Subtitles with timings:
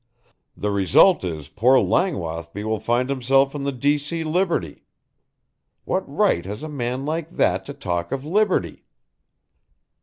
[0.57, 3.99] The result is poor Langwathby will find himself in the D.
[3.99, 4.23] C.
[4.23, 4.83] Liberty!
[5.85, 8.83] What right has a man like that to talk of liberty?"